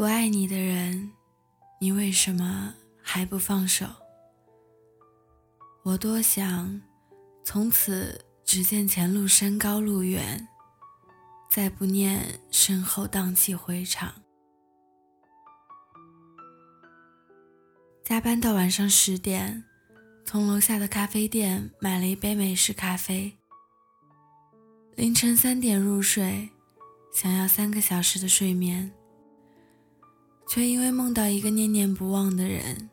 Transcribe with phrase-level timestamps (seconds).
[0.00, 1.12] 不爱你的人，
[1.78, 2.72] 你为什么
[3.02, 3.84] 还不放手？
[5.82, 6.80] 我多想
[7.44, 10.48] 从此只见前路山高路远，
[11.50, 14.10] 再不念身后荡气回肠。
[18.02, 19.62] 加班到晚上十点，
[20.24, 23.36] 从楼下的咖啡店买了一杯美式咖啡。
[24.96, 26.48] 凌晨三点入睡，
[27.12, 28.90] 想要三个小时的睡眠。
[30.52, 32.90] 却因为梦到一个念念不忘的人，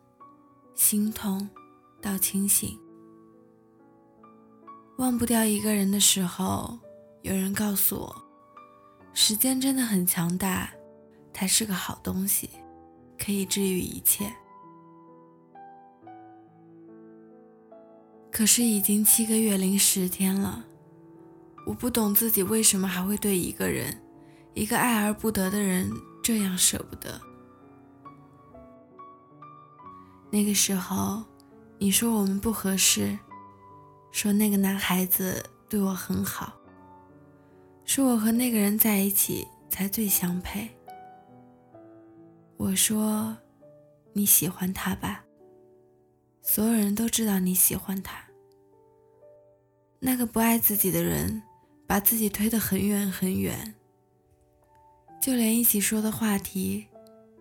[0.75, 1.49] 心痛
[1.99, 2.77] 到清醒。
[4.99, 6.77] 忘不掉一个人的时候，
[7.23, 8.15] 有人告诉我，
[9.11, 10.71] 时间真的很强大，
[11.33, 12.47] 它是个好东西，
[13.17, 14.31] 可以治愈一切。
[18.31, 20.63] 可是已经七个月零十天了，
[21.65, 23.99] 我不懂自己为什么还会对一个人，
[24.53, 25.91] 一个爱而不得的人
[26.21, 27.19] 这样舍不得。
[30.29, 31.23] 那个时候，
[31.77, 33.17] 你说我们不合适，
[34.11, 36.53] 说那个男孩子对我很好，
[37.85, 40.69] 说我和那个人在一起才最相配。
[42.57, 43.37] 我说
[44.13, 45.23] 你喜欢他吧，
[46.41, 48.25] 所有人都知道你喜欢他。
[49.99, 51.41] 那个不爱自己的人，
[51.87, 53.73] 把自己推得很远很远，
[55.21, 56.87] 就连一起说的话题，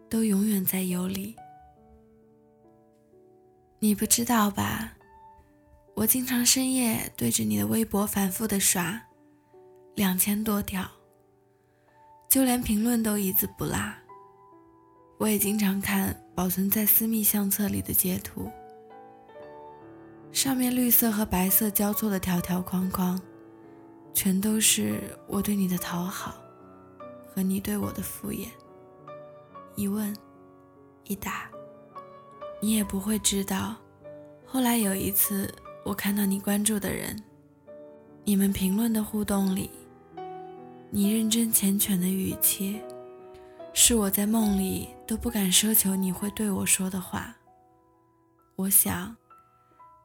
[0.08, 1.34] 都永远在游离。
[3.86, 4.94] 你不知道吧？
[5.94, 9.00] 我经常深夜对着你的微博反复的刷，
[9.94, 10.84] 两千多条，
[12.28, 13.76] 就连评论都一字不落。
[15.18, 18.50] 我也经常看保存在私密相册里的截图，
[20.32, 23.22] 上面绿色和白色交错的条条框框，
[24.12, 26.34] 全都是我对你的讨好
[27.32, 28.48] 和你对我的敷衍。
[29.76, 30.12] 一问
[31.04, 31.48] 一答。
[32.62, 33.76] 你也不会知道，
[34.48, 35.52] 后来有一次，
[35.84, 37.22] 我看到你关注的人，
[38.24, 39.70] 你们评论的互动里，
[40.90, 42.80] 你认真缱绻的语气，
[43.74, 47.36] 是我在梦里都不敢奢求你会对我说的话。
[48.54, 49.16] 我想，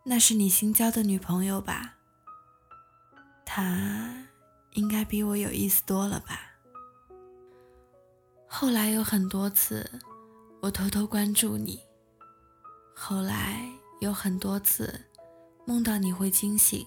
[0.03, 1.95] 那是你新交的女朋友吧？
[3.45, 4.27] 她
[4.73, 6.39] 应该比我有意思多了吧？
[8.47, 9.89] 后来有很多次，
[10.61, 11.79] 我偷偷关注你。
[12.93, 13.65] 后来
[14.01, 14.99] 有很多次
[15.63, 16.83] 梦到你会惊醒。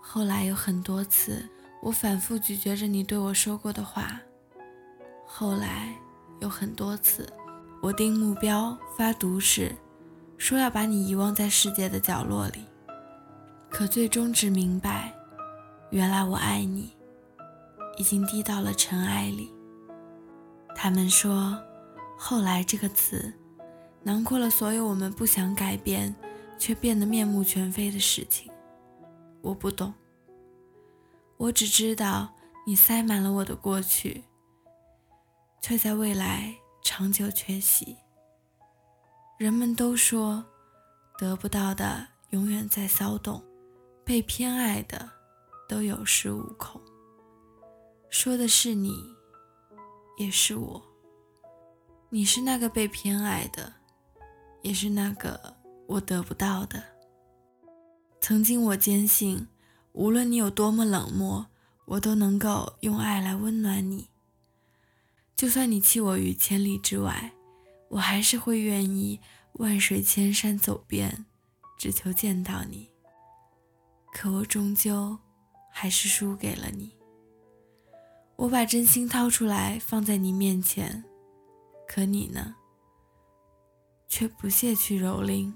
[0.00, 1.46] 后来有很多次
[1.82, 4.18] 我反复咀嚼着你对我说过的话。
[5.26, 5.94] 后来
[6.40, 7.30] 有很多次
[7.82, 9.76] 我定目标发毒誓，
[10.38, 12.64] 说要把你遗忘在世界的角落里。
[13.68, 15.12] 可最终只明白，
[15.90, 16.96] 原来我爱你
[17.98, 19.52] 已经低到了尘埃里。
[20.74, 21.62] 他们说，
[22.16, 23.34] 后来这个词。
[24.08, 26.14] 囊括了所有我们不想改变，
[26.58, 28.50] 却变得面目全非的事情。
[29.42, 29.92] 我不懂，
[31.36, 32.34] 我只知道
[32.66, 34.24] 你塞满了我的过去，
[35.60, 37.98] 却在未来长久缺席。
[39.36, 40.42] 人们都说，
[41.18, 43.44] 得不到的永远在骚动，
[44.06, 45.06] 被偏爱的
[45.68, 46.80] 都有恃无恐。
[48.08, 49.04] 说的是你，
[50.16, 50.82] 也是我。
[52.08, 53.74] 你是那个被偏爱的。
[54.62, 56.82] 也是那个我得不到的。
[58.20, 59.48] 曾经我坚信，
[59.92, 61.46] 无论你有多么冷漠，
[61.84, 64.08] 我都能够用爱来温暖你。
[65.36, 67.32] 就算你弃我于千里之外，
[67.90, 69.20] 我还是会愿意
[69.54, 71.24] 万水千山走遍，
[71.78, 72.90] 只求见到你。
[74.12, 75.16] 可我终究
[75.70, 76.92] 还是输给了你。
[78.36, 81.04] 我把真心掏出来放在你面前，
[81.86, 82.56] 可你呢？
[84.08, 85.52] 却不屑去蹂躏，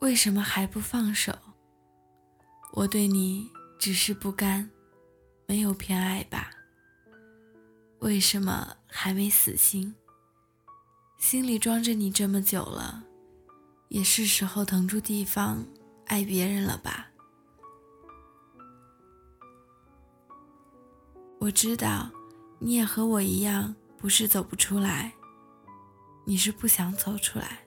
[0.00, 1.32] 为什么还不放手？
[2.72, 4.70] 我对你只是不甘，
[5.46, 6.50] 没有偏爱吧？
[8.00, 9.94] 为什么还没死心？
[11.18, 13.04] 心里装着你这么久了，
[13.88, 15.64] 也是时候腾出地方
[16.06, 17.08] 爱别人了吧？
[21.38, 22.10] 我知道，
[22.58, 25.12] 你也和我一样，不是走不出来。
[26.24, 27.60] 你是不想走出来？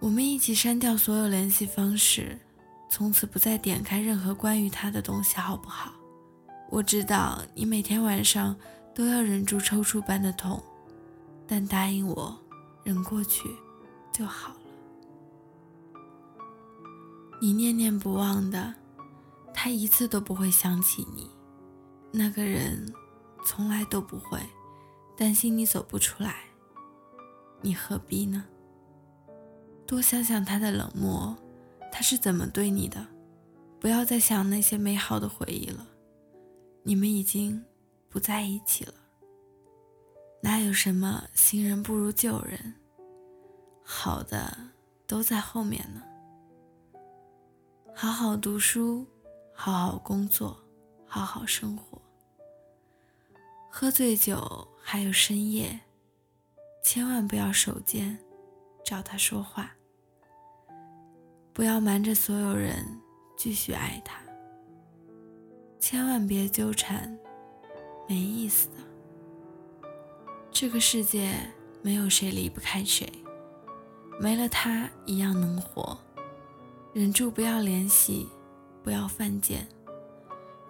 [0.00, 2.38] 我们一起删掉所有联系方式，
[2.90, 5.92] 从此不再点开任何关于他的东西，好不好？
[6.68, 8.56] 我知道你每天晚上
[8.94, 10.62] 都要忍住抽搐般的痛，
[11.46, 12.36] 但答应我，
[12.82, 13.48] 忍过去
[14.12, 14.60] 就好了。
[17.40, 18.74] 你念念不忘的，
[19.54, 21.30] 他一次都不会想起你。
[22.10, 22.92] 那个人，
[23.44, 24.40] 从来都不会。
[25.16, 26.44] 担心你走不出来，
[27.60, 28.44] 你何必呢？
[29.86, 31.36] 多想想他的冷漠，
[31.92, 33.06] 他是怎么对你的？
[33.78, 35.86] 不要再想那些美好的回忆了，
[36.82, 37.64] 你们已经
[38.08, 38.94] 不在一起了。
[40.42, 42.74] 哪有什么新人不如旧人？
[43.82, 44.56] 好的
[45.06, 46.02] 都在后面呢。
[47.94, 49.06] 好好读书，
[49.52, 50.56] 好好工作，
[51.06, 52.00] 好好生活。
[53.70, 55.80] 喝醉酒还有深夜，
[56.86, 58.16] 千万不要手贱
[58.84, 59.72] 找他说话。
[61.52, 62.76] 不要瞒着所有人
[63.36, 64.20] 继续爱他。
[65.80, 67.18] 千万别纠缠，
[68.08, 68.76] 没意思的。
[70.52, 71.34] 这个世界
[71.82, 73.12] 没有谁离不开谁，
[74.20, 75.98] 没了他一样能活。
[76.94, 78.28] 忍住不要联系，
[78.84, 79.66] 不要犯贱。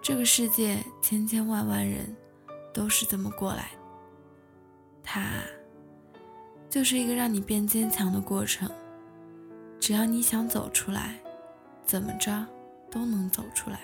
[0.01, 2.17] 这个世界千千万万人。
[2.73, 3.79] 都是这么过来的，
[5.01, 5.41] 它
[6.77, 8.69] 就是一个让你变坚强的过程。
[9.79, 11.19] 只要你想走出来，
[11.83, 12.45] 怎么着
[12.91, 13.79] 都能走出来。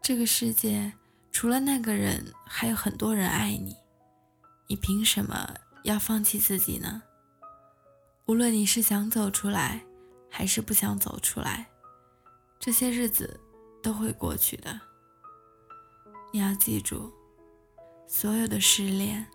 [0.00, 0.92] 这个世界
[1.32, 3.74] 除了那个人，还有很多人爱你，
[4.68, 7.02] 你凭什么要放弃自己呢？
[8.26, 9.84] 无论你是想走出来，
[10.30, 11.66] 还是不想走出来，
[12.60, 13.40] 这些日子
[13.82, 14.80] 都会过去的。
[16.32, 17.12] 你要记住。
[18.06, 19.26] 所有的失恋，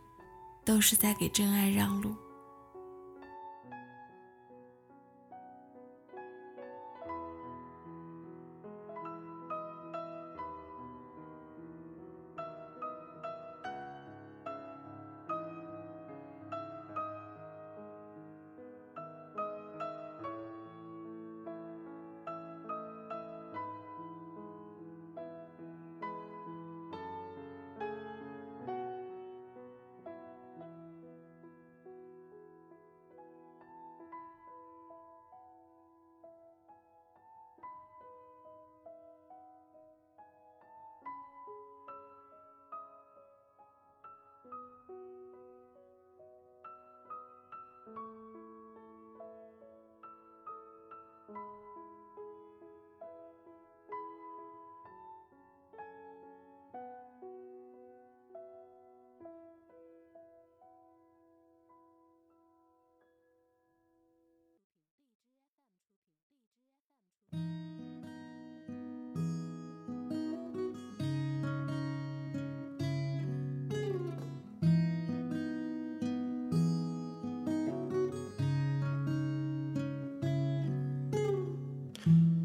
[0.63, 2.15] 都是在给真爱让路。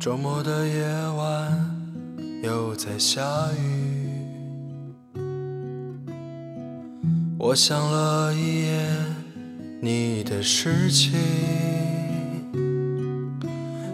[0.06, 0.84] 周末的夜
[1.16, 1.68] 晚
[2.40, 3.20] 又在下
[3.58, 4.08] 雨，
[7.36, 8.86] 我想了一夜
[9.82, 11.18] 你的事情，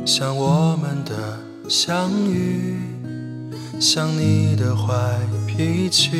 [0.04, 2.76] 想我们的相遇，
[3.80, 6.10] 想你的坏脾气，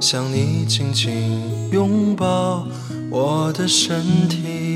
[0.00, 2.66] 想你紧紧拥抱
[3.12, 4.75] 我的身体。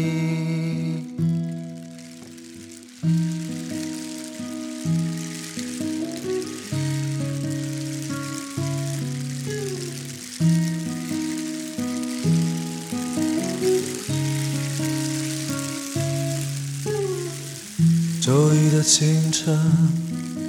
[18.93, 19.57] 清晨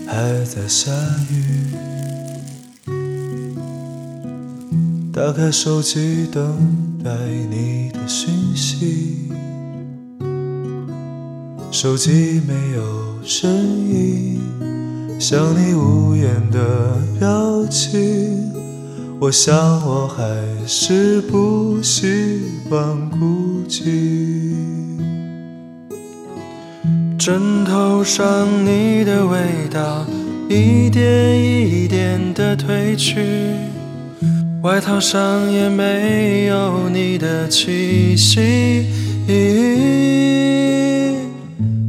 [0.07, 0.91] 还在下
[1.29, 1.75] 雨，
[5.13, 6.41] 打开手机等
[7.03, 7.11] 待
[7.51, 9.29] 你的讯息，
[11.69, 13.47] 手机没有声
[13.87, 14.39] 音，
[15.19, 18.51] 像你无言的表情，
[19.19, 19.55] 我想
[19.85, 20.25] 我还
[20.65, 24.60] 是不习惯孤寂。
[27.23, 29.37] 枕头上你的味
[29.71, 30.07] 道
[30.49, 33.21] 一点一点的褪去，
[34.63, 38.87] 外套上也没有你的气息。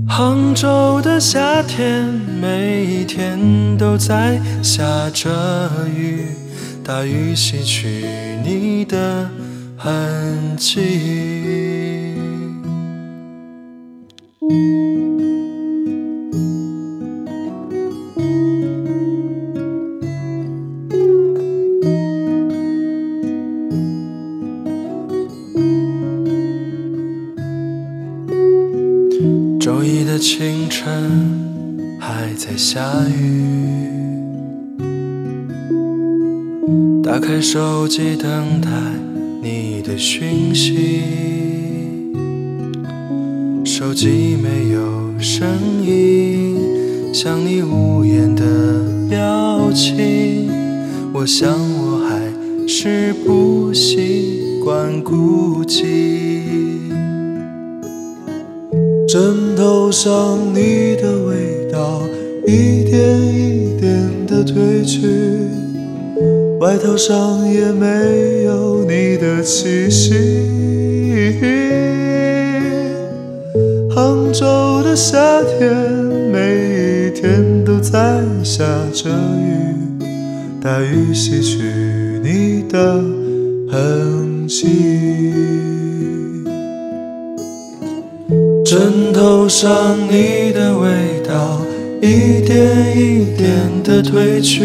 [0.06, 2.04] 杭州的夏天，
[2.38, 3.38] 每一天
[3.78, 4.84] 都在下
[5.14, 5.30] 着
[5.96, 6.26] 雨，
[6.84, 8.04] 大雨洗去
[8.44, 9.30] 你的
[9.78, 12.01] 痕迹。
[14.42, 14.48] 周
[29.84, 33.86] 一的清晨还在下雨，
[37.00, 38.68] 打开手机等待
[39.40, 41.31] 你的讯息，
[43.84, 44.80] 手机没有
[45.18, 46.56] 声音，
[47.12, 48.44] 像你无言的
[49.10, 50.48] 表情，
[51.12, 52.22] 我想我还
[52.68, 56.44] 是不习惯孤寂。
[59.08, 62.02] 枕头上你的味道，
[62.46, 65.08] 一点一点的褪去。
[66.60, 70.12] 外套上也没有你的气息。
[74.32, 75.70] 州的夏天，
[76.32, 80.04] 每一天都在下着雨，
[80.58, 81.58] 大雨洗去
[82.22, 82.94] 你的
[83.70, 85.34] 痕迹。
[88.64, 90.88] 枕头上你的味
[91.28, 91.60] 道，
[92.00, 93.50] 一点一点
[93.84, 94.64] 的褪去。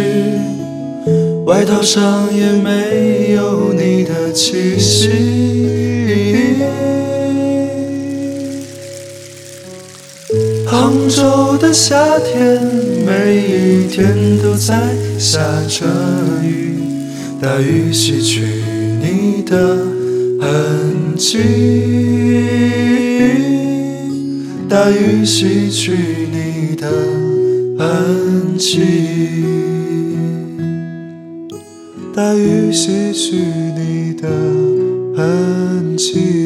[1.45, 5.66] 外套上也没有你的气息。
[10.87, 12.63] 杭州的夏天，
[13.05, 14.07] 每一天
[14.41, 15.85] 都在下着
[16.41, 16.79] 雨，
[17.41, 18.45] 大雨洗去
[19.01, 19.57] 你的
[20.39, 21.39] 痕迹，
[24.69, 25.91] 大雨洗去
[26.31, 26.89] 你的
[27.77, 28.79] 痕迹。
[32.15, 33.35] 大雨洗去
[33.75, 34.29] 你的
[35.17, 36.36] 痕迹。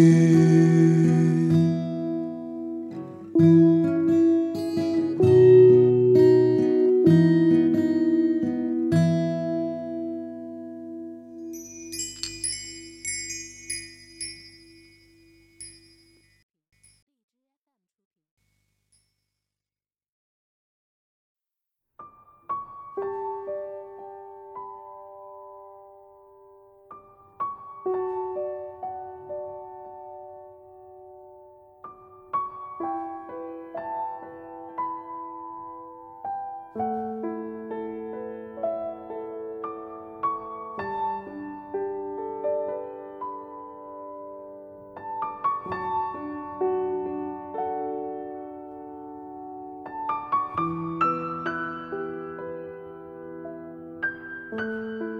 [54.52, 55.11] Música